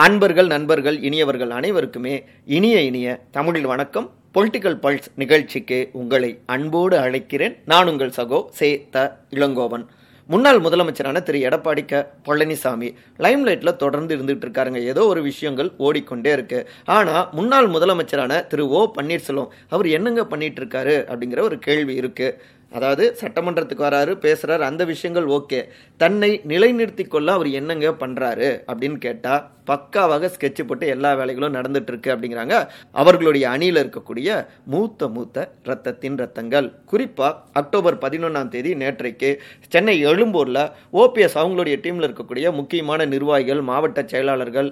அன்பர்கள் 0.00 0.46
நண்பர்கள் 0.46 1.00
இனியவர்கள் 1.00 1.50
அனைவருக்குமே 1.50 2.24
இனிய 2.46 2.80
இனிய 2.80 3.20
தமிழில் 3.30 3.66
வணக்கம். 3.66 4.10
பொலிட்டிக்கல் 4.34 4.78
பல்ஸ் 4.82 5.02
நிகழ்ச்சிக்கு 5.14 5.88
உங்களை 5.92 6.38
அன்போடு 6.46 6.98
அழைக்கிறேன். 6.98 7.56
நான் 7.66 7.88
உங்கள் 7.88 8.12
சகோ 8.16 8.44
சே 8.48 8.86
த 8.90 9.20
இளங்கோவன். 9.30 9.86
முன்னாள் 10.26 10.60
முதலமைச்சரான 10.60 11.22
திரு. 11.22 11.38
எடப்பாடி 11.38 11.84
க 11.84 12.10
பழனிசாமி 12.24 12.94
லைம்லைட்டில் 13.18 13.76
தொடர்ந்து 13.76 14.16
இருந்துட்டு 14.16 14.44
இருக்காருங்க. 14.44 14.82
ஏதோ 14.82 15.06
ஒரு 15.06 15.22
விஷயங்கள் 15.22 15.70
ஓடிக்கொண்டே 15.76 16.32
இருக்கு. 16.32 16.68
ஆனா 16.84 17.28
முன்னாள் 17.32 17.68
முதலமைச்சரான 17.68 18.46
திரு. 18.46 18.68
ஓ. 18.68 18.92
பன்னீர்செல்வம் 19.00 19.48
அவர் 19.68 19.88
என்னங்க 19.88 20.24
பண்ணிட்டு 20.24 20.64
இருக்காரு 20.64 21.12
அப்படிங்கிற 21.12 21.40
ஒரு 21.40 21.58
கேள்வி 21.58 21.94
இருக்கு. 21.94 22.42
அதாவது 22.72 23.16
சட்டமன்றத்துக்கு 23.20 23.86
வராரு 23.88 24.12
பேசுறாரு 24.24 24.64
அந்த 24.70 24.84
விஷயங்கள் 24.84 25.28
ஓகே. 25.38 25.60
தன்னை 25.96 26.40
நிலைநிறுத்தி 26.48 27.08
கொள்ள 27.08 27.32
அவர் 27.32 27.48
என்னங்க 27.60 27.94
பண்றாரு 28.02 28.50
அப்படின்னு 28.72 28.98
கேட்டா 29.06 29.34
பக்காவாக 29.70 30.28
ஸ்கெட்ச் 30.34 30.62
போட்டு 30.66 30.86
எல்லா 30.86 31.10
வேலைகளும் 31.14 31.56
நடந்துட்டு 31.56 31.90
இருக்கு 31.92 32.12
அப்படிங்கிறாங்க. 32.14 32.54
அவர்களுடைய 32.92 33.50
அணியில் 33.50 33.80
இருக்கக்கூடிய 33.80 34.46
மூத்த 34.64 35.08
மூத்த 35.08 35.52
ரத்தத்தின் 35.64 36.16
ரத்தங்கள். 36.22 36.66
குறிப்பா 36.92 37.28
அக்டோபர் 37.52 37.98
பதினொன்றாம் 38.04 38.48
தேதி 38.48 38.72
நேற்றைக்கு 38.74 39.30
சென்னை 39.68 39.94
எழும்பூர்ல 40.06 40.58
ஓபிஎஸ் 40.92 41.38
அவங்களுடைய 41.42 41.76
டீம்ல 41.84 42.08
இருக்கக்கூடிய 42.08 42.52
முக்கியமான 42.52 43.04
நிர்வாகிகள் 43.04 43.60
மாவட்ட 43.70 44.04
செயலாளர்கள் 44.06 44.70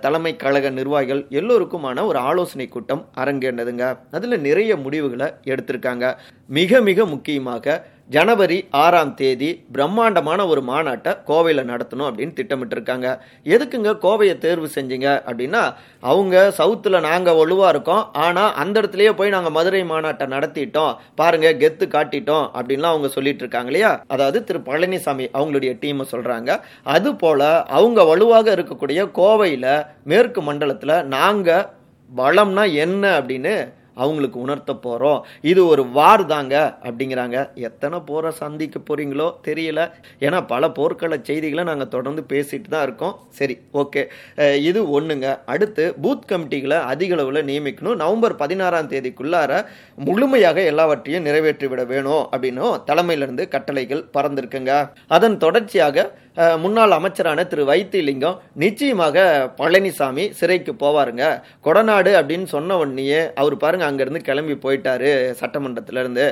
தலைமை 0.00 0.36
கழக 0.36 0.70
நிர்வாகிகள் 0.70 1.22
எல்லோருக்குமான 1.40 2.06
ஒரு 2.06 2.18
ஆலோசனை 2.18 2.68
கூட்டம் 2.68 3.04
அரங்கேறினதுங்க. 3.16 3.84
அதுல 4.10 4.36
நிறைய 4.48 4.76
முடிவுகளை 4.76 5.28
எடுத்திருக்காங்க. 5.44 6.14
மிக 6.48 6.80
மிக 6.80 7.04
முக்கியமாக 7.06 7.74
ஜனவரி 8.14 8.56
ஆறாம் 8.82 9.12
தேதி 9.14 9.48
பிரம்மாண்டமான 9.74 10.46
ஒரு 10.46 10.62
மாநாட்டை 10.70 11.12
கோவையில் 11.28 11.68
நடத்தணும் 11.70 12.08
அப்படின்னு 12.08 12.34
திட்டமிட்டிருக்காங்க. 12.38 13.06
எதுக்குங்க 13.54 13.90
கோவையை 14.04 14.34
தேர்வு 14.38 14.68
செஞ்சீங்க 14.74 15.08
அப்படின்னா 15.28 15.62
அவங்க 16.00 16.52
சவுத்தில் 16.58 17.04
நாங்கள் 17.08 17.38
வலுவாக 17.40 17.72
இருக்கோம். 17.74 18.02
ஆனால் 18.24 18.54
அந்த 18.62 18.74
இடத்துலயே 18.80 19.12
போய் 19.18 19.34
நாங்கள் 19.36 19.56
மதுரை 19.58 19.82
மாநாட்டை 19.92 20.26
நடத்திட்டோம். 20.34 20.92
பாருங்க 21.14 21.52
கெத்து 21.62 21.86
காட்டிட்டோம் 21.96 22.46
அப்படின்லாம் 22.56 22.94
அவங்க 22.94 23.10
சொல்லிட்டு 23.16 23.44
இருக்காங்க 23.44 23.72
இல்லையா? 23.72 23.92
அதாவது 24.06 24.40
திரு 24.44 24.60
பழனிசாமி 24.70 25.26
அவங்களுடைய 25.38 25.74
டீமை 25.84 26.06
சொல்கிறாங்க 26.14 26.60
அது 26.96 27.12
போல் 27.22 27.48
அவங்க 27.78 28.04
வலுவாக 28.04 28.56
இருக்கக்கூடிய 28.56 29.10
கோவையில் 29.20 29.72
மேற்கு 30.04 30.42
மண்டலத்தில் 30.42 30.96
நாங்கள் 31.16 31.68
பலம்னா 32.10 32.66
என்ன 32.84 33.04
அப்படின்னு 33.20 33.54
அவங்களுக்கு 33.94 34.38
உணர்த்த 34.40 34.74
போகிறோம் 34.86 35.24
இது 35.40 35.60
ஒரு 35.66 35.84
வார் 35.98 36.24
தாங்க. 36.32 36.54
அப்படிங்கிறாங்க. 36.82 37.38
எத்தனை 37.68 37.98
போரை 38.10 38.30
சந்திக்க 38.42 38.80
போகிறீங்களோ 38.80 39.28
தெரியல. 39.48 39.80
ஏன்னா 40.26 40.46
பல 40.46 40.70
போர்க்கள 40.78 41.18
செய்திகளை 41.22 41.64
நாங்கள் 41.64 41.92
தொடர்ந்து 41.96 42.24
பேசிட்டு 42.32 42.68
தான் 42.74 42.82
இருக்கோம். 42.82 43.14
சரி 43.28 43.56
ஓகே. 43.82 44.04
இது 44.68 45.00
ஒன்றுங்க 45.00 45.28
அடுத்து 45.54 45.84
பூத் 46.02 46.28
கமிட்டிகளை 46.32 46.78
அதிக 46.92 47.14
அளவில் 47.14 47.46
நியமிக்கணும். 47.50 48.00
நவம்பர் 48.02 48.36
பதினாறாம் 48.42 48.90
தேதிக்குள்ளார 48.92 49.64
முழுமையாக 50.08 50.60
எல்லாவற்றையும் 50.72 51.26
நிறைவேற்றிவிட 51.26 51.84
வேணும் 51.86 52.24
அப்படின்னும் 52.32 52.76
தலைமையிலிருந்து 52.84 53.46
கட்டளைகள் 53.48 54.04
பறந்துருக்குங்க. 54.16 54.72
அதன் 55.16 55.36
தொடர்ச்சியாக 55.36 56.06
முன்னாள் 56.36 56.90
அமைச்சரான 56.90 57.40
திரு 57.44 57.64
வைத்திலிங்கம் 57.70 58.36
நிச்சயமாக 58.62 59.16
பழனிசாமி 59.56 60.24
சிறைக்கு 60.38 60.72
போவாருங்க. 60.82 61.24
கொடநாடு 61.64 62.12
அப்படின்னு 62.18 62.46
சொன்ன 62.52 62.76
உடனேயே 62.82 63.18
அவர் 63.34 63.56
பாருங்க 63.56 63.84
அங்கேருந்து 63.90 64.22
கிளம்பி 64.28 64.54
போயிட்டாரு 64.62 65.10
சட்டமன்றத்துல 65.40 66.02
இருந்து 66.04 66.26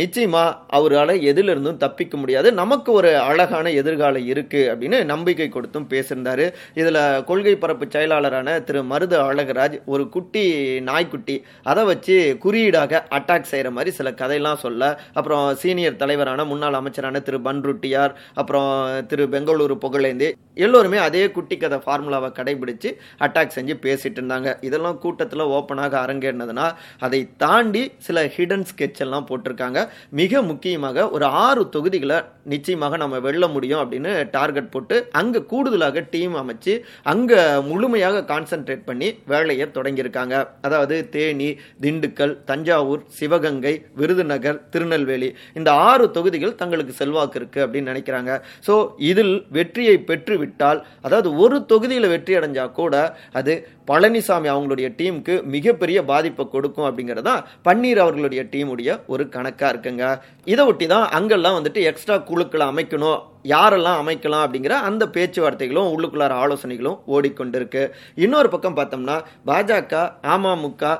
நிச்சயமா 0.00 0.42
அவரால் 0.78 1.14
எதிலிருந்தும் 1.30 1.80
தப்பிக்க 1.84 2.16
முடியாது. 2.16 2.52
நமக்கு 2.52 2.92
ஒரு 2.92 3.12
அழகான 3.28 3.70
எதிர்காலம் 3.70 4.28
இருக்கு 4.32 4.62
அப்படின்னு 4.72 5.00
நம்பிக்கை 5.12 5.48
கொடுத்தும் 5.48 5.88
பேசியிருந்தாரு. 5.94 6.46
இதில் 6.74 7.00
கொள்கை 7.24 7.56
பரப்பு 7.56 7.88
செயலாளரான 7.96 8.58
திரு 8.68 8.82
மருது 8.92 9.18
அழகராஜ் 9.28 9.78
ஒரு 9.86 10.06
குட்டி 10.08 10.44
நாய்க்குட்டி 10.90 11.38
அதை 11.62 11.84
வச்சு 11.84 12.18
குறியீடாக 12.44 13.02
அட்டாக் 13.18 13.50
செய்கிற 13.54 13.70
மாதிரி 13.70 13.90
சில 14.00 14.12
கதையெல்லாம் 14.12 14.62
சொல்ல 14.66 14.82
அப்புறம் 15.12 15.44
சீனியர் 15.54 16.00
தலைவரான 16.04 16.44
முன்னாள் 16.44 16.80
அமைச்சரான 16.82 17.20
திரு 17.20 17.38
பன்ருட்டியார் 17.48 18.14
அப்புறம் 18.34 18.70
திரு 19.14 19.24
பெங்களூரு 19.32 19.74
புகழேந்தி 19.82 20.28
எல்லோருமே 20.64 20.98
அதே 21.06 21.22
குட்டி 21.34 21.56
கதை 21.62 21.78
ஃபார்முலாவை 21.84 22.28
கடைபிடிச்சு 22.36 22.90
அட்டாக் 23.24 23.54
செஞ்சு 23.56 23.74
பேசிட்டு 23.84 24.18
இருந்தாங்க. 24.20 24.48
இதெல்லாம் 24.66 24.98
கூட்டத்தில் 25.04 25.42
ஓப்பனாக 25.56 25.94
அரங்கேறினதுன்னா 26.04 26.66
அதை 27.06 27.20
தாண்டி 27.42 27.82
சில 28.06 28.24
ஹிடன் 28.36 28.64
ஸ்கெட்ச் 28.70 29.02
எல்லாம் 29.04 29.26
போட்டிருக்காங்க. 29.28 29.78
மிக 30.20 30.42
முக்கியமாக 30.50 31.06
ஒரு 31.16 31.26
ஆறு 31.44 31.62
தொகுதிகளை 31.76 32.18
நிச்சயமாக 32.52 32.98
நம்ம 33.02 33.18
வெல்ல 33.26 33.44
முடியும் 33.54 33.82
அப்படின்னு 33.82 34.12
டார்கெட் 34.36 34.72
போட்டு 34.74 34.96
அங்கே 35.20 35.42
கூடுதலாக 35.52 36.04
டீம் 36.14 36.34
அமைச்சு 36.42 36.74
அங்கே 37.12 37.40
முழுமையாக 37.70 38.24
கான்சென்ட்ரேட் 38.32 38.84
பண்ணி 38.88 39.10
வேலையை 39.34 39.68
தொடங்கியிருக்காங்க. 39.76 40.34
அதாவது 40.68 40.98
தேனி 41.14 41.50
திண்டுக்கல் 41.86 42.34
தஞ்சாவூர் 42.50 43.04
சிவகங்கை 43.20 43.74
விருதுநகர் 44.02 44.60
திருநெல்வேலி 44.74 45.30
இந்த 45.60 45.70
ஆறு 45.88 46.06
தொகுதிகள் 46.18 46.58
தங்களுக்கு 46.62 46.94
செல்வாக்கு 47.02 47.40
இருக்கு 47.42 47.62
அப்படின்னு 47.66 47.92
நினைக்கிறாங்க. 47.94 48.32
ஸோ 48.68 48.74
இதில் 49.04 49.34
வெற்றியை 49.50 49.96
பெற்றுவிட்டால் 50.08 50.80
அதாவது 51.00 51.28
ஒரு 51.36 51.58
தொகுதியில் 51.66 52.08
வெற்றி 52.08 52.34
அடைஞ்சா 52.38 52.64
கூட 52.72 52.94
அது 53.32 53.54
பழனிசாமி 53.88 54.48
அவங்களுடைய 54.52 54.88
டீமுக்கு 54.98 55.34
மிகப்பெரிய 55.54 55.98
பாதிப்பை 56.04 56.46
கொடுக்கும் 56.48 56.88
அப்படிங்கிறது 56.88 57.28
தான் 57.30 57.44
பன்னீர் 57.64 58.02
அவர்களுடைய 58.04 58.42
டீமுடைய 58.52 58.90
ஒரு 59.06 59.26
கணக்காக 59.28 59.72
இருக்குங்க. 59.72 60.04
இதை 60.46 60.64
ஒட்டி 60.64 60.86
தான் 60.86 61.06
அங்கெல்லாம் 61.10 61.58
வந்துட்டு 61.58 61.82
எக்ஸ்ட்ரா 61.90 62.18
குழுக்களை 62.30 62.66
அமைக்கணும் 62.72 63.20
யாரெல்லாம் 63.52 63.98
அமைக்கலாம் 64.02 64.44
அப்படிங்கிற 64.44 64.74
அந்த 64.88 65.04
பேச்சுவார்த்தைகளும் 65.16 65.90
உள்ளுக்குள்ளார 65.94 66.32
ஆலோசனைகளும் 66.42 66.98
ஓடிக்கொண்டிருக்கு. 67.14 67.82
இன்னொரு 68.24 68.48
பக்கம் 68.54 68.76
பார்த்தோம்னா 68.76 69.16
பாஜக 69.48 69.94
அமமுக 70.34 70.92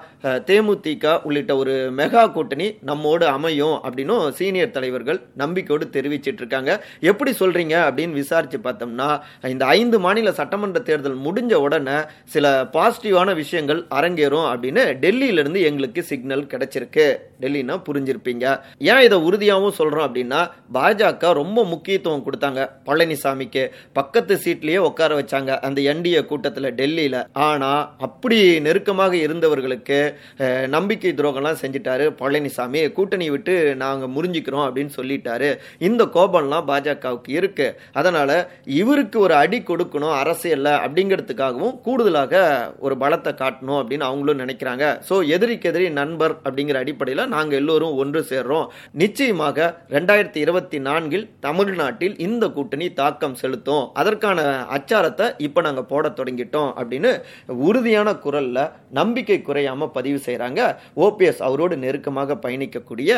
தேமுதிக 0.48 1.14
உள்ளிட்ட 1.28 1.52
ஒரு 1.62 1.74
மெகா 1.98 2.24
கூட்டணி 2.32 2.66
நம்மோடு 2.90 3.26
அமையும் 3.36 3.76
அப்படின்னும் 3.86 4.26
சீனியர் 4.38 4.74
தலைவர்கள் 4.76 5.20
நம்பிக்கையோடு 5.42 5.88
தெரிவிச்சிட்டு 5.96 6.42
இருக்காங்க 6.44 6.70
எப்படி 7.12 7.32
சொல்றீங்க 7.40 7.74
அப்படின்னு 7.86 8.20
விசாரிச்சு 8.20 8.60
பார்த்தோம்னா 8.66 9.08
இந்த 9.54 9.64
ஐந்து 9.78 10.00
மாநில 10.06 10.32
சட்டமன்ற 10.40 10.80
தேர்தல் 10.90 11.18
முடிஞ்ச 11.26 11.54
உடனே 11.66 11.96
சில 12.34 12.52
பாசிட்டிவான 12.76 13.34
விஷயங்கள் 13.42 13.82
அரங்கேறும் 13.98 14.48
அப்படின்னு 14.52 14.84
டெல்லியிலிருந்து 15.04 15.62
எங்களுக்கு 15.70 16.02
சிக்னல் 16.10 16.46
கிடைச்சிருக்கு. 16.52 17.06
டெல்லினா 17.42 17.74
புரிஞ்சிருப்பீங்க. 17.88 18.44
ஏன் 18.92 19.02
இதை 19.06 19.18
உறுதியாகவும் 19.28 19.78
சொல்றோம் 19.80 20.06
அப்படின்னா 20.08 20.40
பாஜக 20.76 21.32
ரொம்ப 21.42 21.64
முக்கியத்துவம் 21.72 22.24
கொடுத்தாங்க. 22.34 22.60
பழனிசாமிக்கு 22.86 23.64
பக்கத்து 23.98 24.34
சீட்லயே 24.44 24.78
உட்கார 24.88 25.10
வச்சாங்க. 25.20 25.50
அந்த 25.66 25.78
என்டிஏ 25.92 26.20
கூட்டத்தில் 26.30 26.68
டெல்லியில. 26.80 27.16
ஆனா 27.48 27.70
அப்படி 28.06 28.38
நெருக்கமாக 28.66 29.14
இருந்தவர்களுக்கு 29.26 29.98
நம்பிக்கை 30.76 31.12
துரோகம்லாம் 31.18 31.60
செஞ்சிட்டாரு 31.62 32.06
பழனிசாமி. 32.20 32.80
கூட்டணி 32.96 33.26
விட்டு 33.34 33.54
நாங்கள் 33.82 34.12
முறிஞ்சிக்கிறோம் 34.16 34.64
அப்படின்னு 34.66 34.92
சொல்லிட்டாரு. 34.98 35.50
இந்த 35.88 36.02
கோபம்லாம் 36.16 36.68
பாஜகவுக்கு 36.70 37.30
இருக்கு. 37.38 37.66
அதனால 38.00 38.30
இவருக்கு 38.80 39.18
ஒரு 39.26 39.34
அடி 39.42 39.58
கொடுக்கணும் 39.70 40.14
அரசியல்ல 40.22 40.68
அப்படிங்கிறதுக்காகவும் 40.84 41.76
கூடுதலாக 41.86 42.34
ஒரு 42.86 42.94
பலத்தை 43.02 43.32
காட்டணும் 43.42 43.78
அப்படின்னு 43.80 44.08
அவங்களும் 44.10 44.42
நினைக்கிறாங்க. 44.44 44.84
ஸோ 45.08 45.14
எதிரிக்கு 45.36 45.70
எதிரி 45.72 45.88
நண்பர் 46.00 46.34
அப்படிங்கிற 46.46 46.78
அடிப்படையில் 46.84 47.32
நாங்கள் 47.36 47.58
எல்லோரும் 47.60 47.96
ஒன்று 48.04 48.22
சேர்றோம். 48.32 48.66
நிச்சயமாக 49.02 49.68
ரெண்டாயிரத்தி 49.96 50.40
இருபத்தி 50.44 50.78
நான்கில் 50.88 51.26
தமிழ்நாட்டில் 51.46 52.16
இந்த 52.26 52.44
கூட்டணி 52.56 52.86
தாக்கம் 53.00 53.38
செலுத்தும். 53.42 53.84
அதற்கான 54.00 54.40
அச்சாரத்தை 54.76 55.26
இப்போ 55.46 55.60
நாங்கள் 55.66 55.88
போட 55.92 56.12
தொடங்கிட்டோம் 56.18 56.70
அப்படின்னு 56.80 57.12
உறுதியான 57.68 58.14
குரலில் 58.26 58.70
நம்பிக்கை 59.00 59.38
குறையாம 59.48 59.90
பதிவு 59.98 60.20
செய்கிறாங்க 60.28 60.60
ஓபிஎஸ் 61.06 61.42
அவரோடு 61.48 61.76
நெருக்கமாக 61.86 62.38
பயணிக்கக்கூடிய 62.46 63.10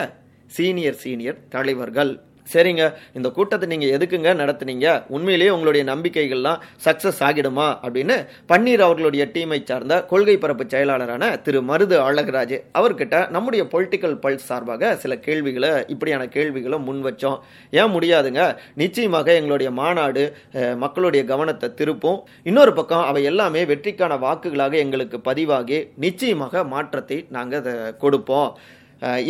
சீனியர் 0.56 0.98
சீனியர் 1.04 1.38
தலைவர்கள். 1.54 2.14
சரிங்க 2.52 2.84
இந்த 3.19 3.28
கூட்டத்தை 3.37 3.66
நீங்கள் 3.72 3.93
எதுக்குங்க 3.96 4.31
நடத்துனீங்க? 4.40 4.87
உண்மையிலேயே 5.16 5.50
உங்களுடைய 5.56 5.84
நம்பிக்கைகள்லாம் 5.93 6.60
சக்ஸஸ் 6.87 7.20
ஆகிடுமா? 7.28 7.69
அப்படின்னு 7.84 8.16
பன்னீர் 8.50 8.84
அவர்களுடைய 8.87 9.25
டீமை 9.34 9.60
சார்ந்த 9.70 9.94
கொள்கை 10.12 10.37
பரப்பு 10.44 10.66
செயலாளரான 10.75 11.25
திரு 11.46 11.60
மருது 11.70 11.96
அழகராஜ் 12.08 12.56
அவர்கிட்ட 12.81 13.14
நம்முடைய 13.37 13.64
பொலிட்டிக்கல் 13.75 14.16
பல்ஸ் 14.25 14.48
சார்பாக 14.50 14.93
சில 15.04 15.12
கேள்விகளை 15.26 15.72
இப்படியான 15.94 16.28
கேள்விகளை 16.37 16.78
முன் 16.88 17.02
வச்சோம். 17.08 17.38
ஏன் 17.81 17.93
முடியாதுங்க? 17.96 18.43
நிச்சயமாக 18.82 19.34
எங்களுடைய 19.40 19.72
மாநாடு 19.81 20.25
மக்களுடைய 20.84 21.25
கவனத்தை 21.32 21.70
திருப்பும். 21.81 22.20
இன்னொரு 22.50 22.75
பக்கம் 22.78 23.06
அவை 23.10 23.22
எல்லாமே 23.32 23.62
வெற்றிக்கான 23.72 24.19
வாக்குகளாக 24.26 24.75
எங்களுக்கு 24.84 25.19
பதிவாகி 25.28 25.78
நிச்சயமாக 26.06 26.64
மாற்றத்தை 26.75 27.20
நாங்கள் 27.37 27.94
கொடுப்போம். 28.02 28.50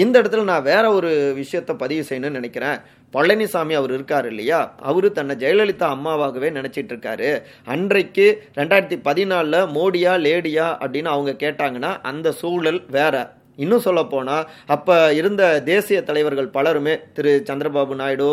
இந்த 0.03 0.15
இடத்துல 0.21 0.43
நான் 0.51 0.67
வேற 0.69 0.85
ஒரு 0.97 1.09
விஷயத்த 1.39 1.73
பதிவு 1.81 2.03
செய்யணும்னு 2.09 2.39
நினைக்கிறேன். 2.39 2.79
பழனிசாமி 3.13 3.75
அவர் 3.81 3.93
இருக்கார் 3.93 4.27
இல்லையா? 4.27 4.75
அவரு 4.91 5.13
தன்னை 5.13 5.37
ஜெயலலிதா 5.37 5.87
அம்மாவாகவே 5.97 6.51
நினைச்சிட்டு 6.59 6.93
இருக்காரு 6.95 7.31
அன்றைக்கு 7.65 8.27
ரெண்டாயிரத்தி 8.55 8.99
பதினாலில் 9.09 9.61
மோடியா 9.79 10.15
லேடியா 10.27 10.67
அப்படின்னு 10.83 11.15
அவங்க 11.17 11.33
கேட்டாங்கன்னா 11.45 11.93
அந்த 12.11 12.33
சூழல் 12.33 12.83
வேற. 12.99 13.35
இன்னும் 13.65 13.85
சொல்ல 13.85 14.01
அப்போ 14.67 14.95
இருந்த 15.15 15.43
தேசிய 15.65 16.03
தலைவர்கள் 16.03 16.49
பலருமே 16.57 16.95
திரு 17.13 17.43
சந்திரபாபு 17.49 17.95
நாயுடு 17.95 18.27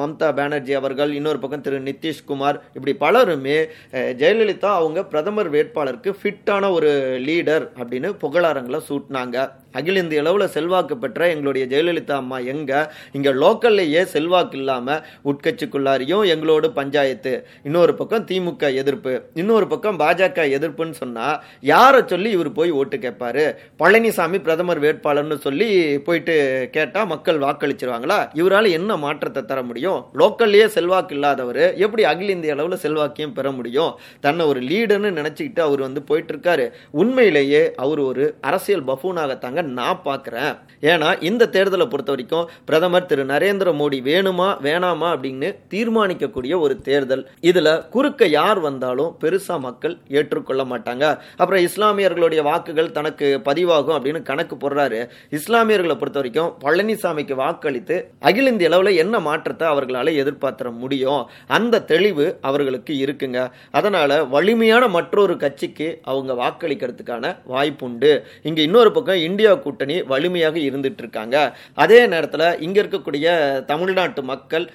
மம்தா 0.00 0.28
பானர்ஜி 0.38 0.74
அவர்கள் 0.80 1.12
இன்னொரு 1.12 1.38
பக்கம் 1.38 1.60
திரு 1.60 1.78
நிதிஷ்குமார் 1.80 2.58
இப்படி 2.74 2.94
பலருமே 3.04 3.56
ஜெயலலிதா 3.92 4.70
அவங்க 4.80 5.04
பிரதமர் 5.04 5.50
வேட்பாளருக்கு 5.52 6.12
ஃபிட்டான 6.20 6.70
ஒரு 6.72 6.92
லீடர் 7.28 7.66
அப்படின்னு 7.80 8.10
புகழாரங்களை 8.24 8.80
சூட்டினாங்க. 8.90 9.48
அகில 9.72 9.98
இந்திய 9.98 10.20
அளவில் 10.20 10.48
செல்வாக்கு 10.48 10.96
பெற்ற 10.96 11.28
எங்களுடைய 11.28 11.66
ஜெயலலிதா 11.66 12.10
அம்மா 12.10 12.38
எங்க? 12.38 12.94
இங்க 13.12 13.32
லோக்கல்லையே 13.32 14.02
செல்வாக்கு 14.02 14.58
இல்லாம 14.58 15.00
உட்கட்சிக்குள்ளாரியும் 15.24 16.26
எங்களோடு 16.26 16.70
பஞ்சாயத்து. 16.70 17.46
இன்னொரு 17.62 17.94
பக்கம் 17.94 18.26
திமுக 18.26 18.74
எதிர்ப்பு. 18.74 19.22
இன்னொரு 19.34 19.66
பக்கம் 19.66 19.98
பாஜக 19.98 20.40
எதிர்ப்புன்னு 20.56 20.90
சொன்னா 20.90 21.42
யாரை 21.60 22.02
சொல்லி 22.06 22.30
இவர் 22.30 22.52
போய் 22.52 22.70
ஓட்டு 22.70 22.96
கேட்பாரு 22.96 23.44
பழனிசாமி 23.78 24.38
பிரதமர் 24.42 24.80
வேட்பாளர்னு 24.80 25.38
சொல்லி 25.38 25.98
போயிட்டு 25.98 26.68
கேட்டா 26.72 27.04
மக்கள் 27.04 27.38
வாக்களிச்சிருவாங்களா? 27.38 28.18
இவரால் 28.34 28.70
என்ன 28.70 28.96
மாற்றத்தை 28.96 29.44
தர 29.44 29.62
முடியும்? 29.62 30.04
லோக்கல்லையே 30.14 30.66
செல்வாக்கு 30.66 31.14
இல்லாதவர் 31.14 31.62
எப்படி 31.74 32.04
அகில 32.04 32.32
இந்திய 32.32 32.52
அளவில் 32.52 32.82
செல்வாக்கையும் 32.82 33.32
பெற 33.32 33.50
முடியும்? 33.50 33.92
தன்னை 34.20 34.46
ஒரு 34.46 34.60
லீடர்னு 34.60 35.12
நினைச்சுக்கிட்டு 35.18 35.60
அவர் 35.60 35.80
வந்து 35.80 36.02
போயிட்டு 36.02 36.34
இருக்காரு. 36.34 36.70
உண்மையிலேயே 36.90 37.74
அவர் 37.74 37.98
ஒரு 37.98 38.34
அரசியல் 38.40 38.84
பஃபூனாகத்தாங்க 38.84 39.61
நான் 39.62 40.00
பார்க்குறேன் 40.04 40.58
ஏன்னா 40.80 41.22
இந்த 41.22 41.48
தேர்தலை 41.52 41.86
பொறுத்த 41.86 42.10
வரைக்கும் 42.12 42.48
பிரதமர் 42.64 43.06
திரு. 43.06 43.26
நரேந்திர 43.26 43.70
மோடி 43.72 43.98
வேணுமா 44.10 44.48
வேணாமா 44.62 45.08
அப்படின்னு 45.12 45.56
தீர்மானிக்கக்கூடிய 45.70 46.60
ஒரு 46.60 46.80
தேர்தல். 46.80 47.30
இதில் 47.40 47.88
குறுக்க 47.90 48.26
யார் 48.26 48.58
வந்தாலும் 48.58 49.16
பெருசா 49.20 49.58
மக்கள் 49.58 49.96
ஏற்றுக்கொள்ள 50.08 50.64
மாட்டாங்க. 50.64 51.18
அப்புறம் 51.36 51.64
இஸ்லாமியர்களுடைய 51.64 52.42
வாக்குகள் 52.42 52.90
தனக்கு 52.90 53.40
பதிவாகும் 53.44 53.96
அப்படின்னு 53.98 54.22
கணக்கு 54.22 54.56
போடுறாரு. 54.56 55.08
இஸ்லாமியர்களை 55.30 55.96
பொறுத்த 55.98 56.20
வரைக்கும் 56.20 56.54
பழனிசாமிக்கு 56.64 57.34
வாக்களித்து 57.34 58.10
அகில 58.20 58.48
இந்திய 58.48 58.70
அளவில் 58.70 58.96
என்ன 58.96 59.20
மாற்றத்தை 59.20 59.68
அவர்களால 59.68 60.14
எதிர்பார்த்த 60.14 60.70
முடியும்? 60.70 61.28
அந்த 61.46 61.82
தெளிவு 61.82 62.38
அவர்களுக்கு 62.40 62.94
இருக்குங்க. 63.04 63.50
அதனால 63.70 64.24
வலிமையான 64.24 64.88
மற்றொரு 64.88 65.36
கட்சிக்கு 65.36 66.00
அவங்க 66.02 66.32
வாக்களிக்கிறதுக்கான 66.32 67.36
வாய்ப்புண்டு. 67.48 68.22
இங்க 68.42 68.62
இன்னொரு 68.62 68.92
பக்கம் 68.92 69.16
இந்தியா 69.16 69.51
கூட்டணி 69.64 69.96
வலிமையாக 70.12 70.56
இருந்துட்டு 70.68 71.02
இருக்காங்க 71.04 71.36
அதே 71.84 72.00
நேரத்தில் 72.12 72.46
இங்கே 72.66 72.80
இருக்கக்கூடிய 72.82 73.26
தமிழ்நாட்டு 73.70 74.22
மக்கள் 74.32 74.66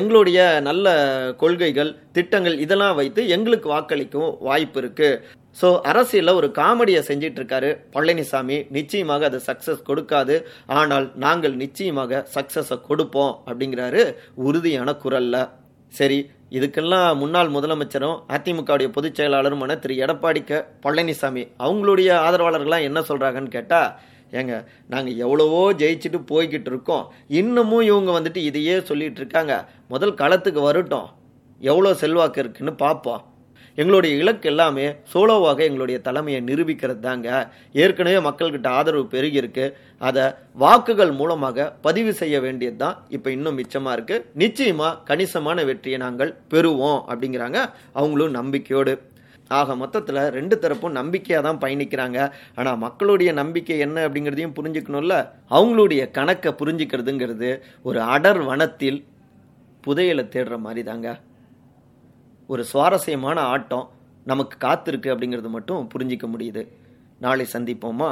எங்களுடைய 0.00 0.40
நல்ல 0.68 0.88
கொள்கைகள் 1.42 1.92
திட்டங்கள் 2.18 2.58
இதெல்லாம் 2.64 2.98
வைத்து 3.00 3.22
எங்களுக்கு 3.36 3.68
வாக்களிக்கும் 3.74 4.30
வாய்ப்பு 4.48 4.80
இருக்கு. 4.82 5.10
ஸோ 5.60 5.68
அரசியலில் 5.90 6.38
ஒரு 6.40 6.48
காமெடியை 6.58 7.00
செஞ்சிட்டு 7.08 7.38
இருக்காரு 7.40 7.70
பழனிசாமி. 7.94 8.56
நிச்சயமாக 8.76 9.24
அது 9.30 9.38
சக்ஸஸ் 9.48 9.82
கொடுக்காது. 9.88 10.36
ஆனால் 10.80 11.06
நாங்கள் 11.24 11.56
நிச்சயமாக 11.64 12.22
சக்ஸஸை 12.36 12.78
கொடுப்போம் 12.88 13.34
அப்படிங்கிறாரு 13.48 14.04
உறுதியான 14.46 14.94
குரல்ல. 15.04 15.36
சரி 15.92 16.18
இதுக்கெல்லாம் 16.56 17.18
முன்னாள் 17.20 17.50
முதலமைச்சரும் 17.56 18.16
அதிமுகவுடைய 18.36 18.88
பொதுச் 18.96 19.18
செயலாளருமான 19.18 19.76
திரு. 19.82 19.94
எடப்பாடி 20.04 20.42
க. 20.44 20.60
பழனிசாமி 20.84 21.42
அவங்களுடைய 21.66 22.10
ஆதரவாளர்கள்லாம் 22.26 22.86
என்ன 22.88 23.00
சொல்றாங்கன்னு 23.10 23.54
கேட்டா 23.56 23.80
ஏங்க 24.40 24.54
நாங்கள் 24.92 25.18
எவ்வளவோ 25.24 25.62
ஜெயிச்சுட்டு 25.80 26.20
போய்கிட்டு 26.30 26.70
இருக்கோம். 26.72 27.04
இன்னமும் 27.40 27.88
இவங்க 27.90 28.12
வந்துட்டு 28.18 28.42
இதையே 28.50 28.76
சொல்லிகிட்டு 28.90 29.20
இருக்காங்க. 29.22 29.56
முதல் 29.94 30.18
களத்துக்கு 30.22 30.62
வரட்டும். 30.68 31.10
எவ்வளோ 31.60 31.92
செல்வாக்கு 32.04 32.40
இருக்குன்னு 32.42 32.74
பார்ப்போம். 32.86 33.22
எங்களுடைய 33.80 34.12
இலக்கு 34.22 34.46
எல்லாமே 34.50 34.86
சோலோவாக 35.12 35.60
எங்களுடைய 35.66 35.98
தலைமையை 36.06 36.40
நிரூபிக்கிறது 36.48 37.00
தாங்க 37.06 37.28
ஏற்கனவே 37.82 38.18
மக்கள்கிட்ட 38.26 38.68
ஆதரவு 38.78 39.04
பெருகியிருக்கு. 39.14 39.66
அதை 40.08 40.24
வாக்குகள் 40.62 41.12
மூலமாக 41.20 41.68
பதிவு 41.86 42.12
செய்ய 42.20 42.36
வேண்டியது 42.46 42.78
தான் 42.82 42.98
இப்போ 43.16 43.28
இன்னும் 43.36 43.58
மிச்சமாக 43.60 43.96
இருக்குது 43.96 44.26
நிச்சயமாக 44.42 44.98
கணிசமான 45.10 45.64
வெற்றியை 45.70 46.00
நாங்கள் 46.04 46.34
பெறுவோம் 46.54 47.00
அப்படிங்கிறாங்க. 47.10 47.60
அவங்களும் 48.00 48.36
நம்பிக்கையோடு 48.40 48.94
ஆக 49.60 49.74
மொத்தத்தில் 49.82 50.20
ரெண்டு 50.36 50.56
தரப்பும் 50.58 50.96
நம்பிக்கையாக 50.98 51.44
தான் 51.46 51.60
பயணிக்கிறாங்க. 51.64 52.18
ஆனால் 52.54 52.80
மக்களுடைய 52.84 53.32
நம்பிக்கை 53.32 53.78
என்ன 53.86 54.06
அப்படிங்கிறதையும் 54.08 54.56
புரிஞ்சுக்கணும்ல? 54.58 55.16
அவங்களுடைய 55.56 56.02
கணக்கை 56.18 56.52
புரிஞ்சுக்கிறதுங்கிறது 56.60 57.50
ஒரு 57.82 58.00
அடர் 58.14 58.42
வனத்தில் 58.50 59.00
புதையலை 59.86 60.24
தேடுற 60.34 60.58
மாதிரி 60.66 60.82
தாங்க 60.90 61.08
ஒரு 62.48 62.64
சுவாரஸ்யமான 62.72 63.40
ஆட்டம் 63.54 63.88
நமக்கு 64.30 64.56
காத்திருக்கு 64.66 65.08
அப்படிங்கிறது 65.12 65.50
மட்டும் 65.56 65.88
புரிஞ்சிக்க 65.94 66.26
முடியுது. 66.34 66.62
நாளை 67.24 67.46
சந்திப்போமா? 67.52 68.10